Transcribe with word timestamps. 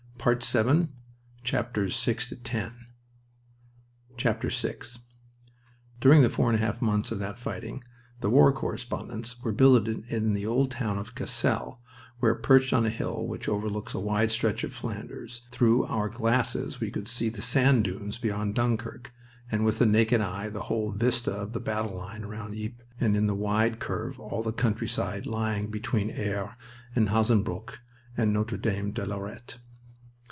To 0.21 0.25
British 0.25 0.53
and 0.53 0.87
to 1.43 1.51
Germans 1.73 2.07
it 2.07 2.45
meant 2.53 2.73
the 4.21 4.51
same. 4.51 4.79
VI 4.79 4.85
During 5.99 6.21
the 6.21 6.29
four 6.29 6.51
and 6.51 6.59
a 6.61 6.63
half 6.63 6.79
months 6.79 7.11
of 7.11 7.17
that 7.17 7.39
fighting 7.39 7.83
the 8.19 8.29
war 8.29 8.53
correspondents 8.53 9.41
were 9.41 9.51
billeted 9.51 10.05
in 10.09 10.35
the 10.35 10.45
old 10.45 10.69
town 10.69 10.99
of 10.99 11.15
Cassel, 11.15 11.81
where, 12.19 12.35
perched 12.35 12.71
on 12.71 12.85
a 12.85 12.91
hill 12.91 13.25
which 13.25 13.47
looks 13.47 13.95
over 13.95 13.97
a 13.97 14.11
wide 14.13 14.29
stretch 14.29 14.63
of 14.63 14.73
Flanders, 14.73 15.41
through 15.51 15.85
our 15.85 16.07
glasses 16.07 16.79
we 16.79 16.91
could 16.91 17.07
see 17.07 17.29
the 17.29 17.41
sand 17.41 17.85
dunes 17.85 18.19
beyond 18.19 18.53
Dunkirk 18.53 19.11
and 19.51 19.65
with 19.65 19.79
the 19.79 19.87
naked 19.87 20.21
eyes 20.21 20.53
the 20.53 20.61
whole 20.69 20.91
vista 20.91 21.31
of 21.31 21.53
the 21.53 21.59
battle 21.59 21.95
line 21.97 22.25
round 22.27 22.53
Ypres 22.53 22.85
and 22.99 23.17
in 23.17 23.25
the 23.25 23.33
wide 23.33 23.79
curve 23.79 24.19
all 24.19 24.43
the 24.43 24.53
countryside 24.53 25.25
lying 25.25 25.71
between 25.71 26.11
Aire 26.11 26.55
and 26.95 27.09
Hazebrouck 27.09 27.79
and 28.15 28.31
Notre 28.31 28.57
Dame 28.57 28.91
de 28.91 29.03
Lorette. 29.03 29.57